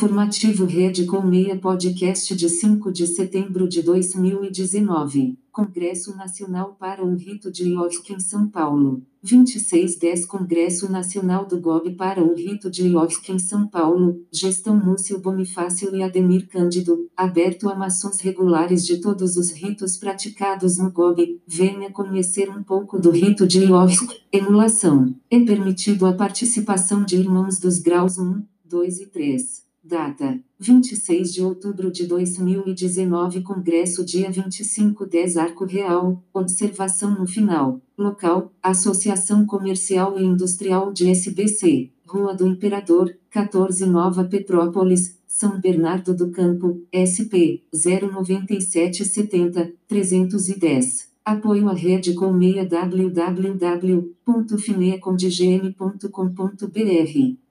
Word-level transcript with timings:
Informativo 0.00 0.64
Rede 0.64 1.04
com 1.04 1.20
Meia 1.20 1.58
Podcast 1.58 2.34
de 2.34 2.48
5 2.48 2.90
de 2.90 3.06
setembro 3.06 3.68
de 3.68 3.82
2019. 3.82 5.38
Congresso 5.52 6.16
Nacional 6.16 6.74
para 6.80 7.04
um 7.04 7.14
Rito 7.16 7.52
de 7.52 7.64
Iovsk 7.68 8.08
em 8.08 8.18
São 8.18 8.48
Paulo. 8.48 9.02
2610 9.22 10.24
Congresso 10.24 10.90
Nacional 10.90 11.44
do 11.44 11.60
GOB 11.60 11.90
para 11.96 12.24
um 12.24 12.34
Rito 12.34 12.70
de 12.70 12.88
Iovsk 12.88 13.28
em 13.28 13.38
São 13.38 13.66
Paulo. 13.68 14.24
Gestão 14.32 14.74
Múcio 14.74 15.20
Bonifácio 15.20 15.94
e 15.94 16.02
Ademir 16.02 16.48
Cândido. 16.48 17.06
Aberto 17.14 17.68
a 17.68 17.74
maçons 17.74 18.22
regulares 18.22 18.86
de 18.86 19.02
todos 19.02 19.36
os 19.36 19.50
ritos 19.50 19.98
praticados 19.98 20.78
no 20.78 20.90
GOB. 20.90 21.42
Venha 21.46 21.90
conhecer 21.90 22.48
um 22.48 22.62
pouco 22.62 22.98
do 22.98 23.10
rito 23.10 23.46
de 23.46 23.64
Iovsk. 23.64 24.10
Emulação. 24.32 25.14
É 25.30 25.38
permitido 25.38 26.06
a 26.06 26.14
participação 26.14 27.04
de 27.04 27.16
irmãos 27.16 27.58
dos 27.58 27.78
graus 27.78 28.16
1, 28.16 28.42
2 28.64 29.00
e 29.00 29.06
3. 29.06 29.69
Data: 29.82 30.38
26 30.58 31.32
de 31.32 31.42
outubro 31.42 31.90
de 31.90 32.06
2019 32.06 33.40
Congresso 33.40 34.04
dia 34.04 34.30
25 34.30 35.06
10 35.06 35.38
Arco 35.38 35.64
Real, 35.64 36.22
observação 36.34 37.18
no 37.18 37.26
final. 37.26 37.80
Local: 37.96 38.52
Associação 38.62 39.46
Comercial 39.46 40.20
e 40.20 40.22
Industrial 40.22 40.92
de 40.92 41.08
SBC, 41.08 41.90
Rua 42.06 42.34
do 42.34 42.46
Imperador, 42.46 43.16
14 43.30 43.86
Nova 43.86 44.22
Petrópolis, 44.22 45.18
São 45.26 45.58
Bernardo 45.58 46.14
do 46.14 46.30
Campo, 46.30 46.82
SP, 46.92 47.62
09770, 47.72 49.72
310. 49.88 51.08
Apoio 51.24 51.68
à 51.68 51.72
rede 51.72 52.14
com 52.14 52.32
meia 52.32 52.66